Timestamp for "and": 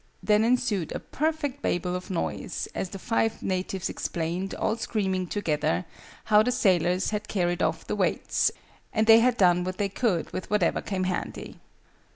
8.91-9.05